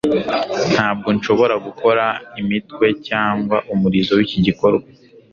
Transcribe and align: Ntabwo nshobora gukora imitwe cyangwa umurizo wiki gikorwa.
Ntabwo 0.73 1.07
nshobora 1.17 1.55
gukora 1.65 2.05
imitwe 2.41 2.85
cyangwa 3.07 3.57
umurizo 3.73 4.11
wiki 4.19 4.37
gikorwa. 4.47 4.85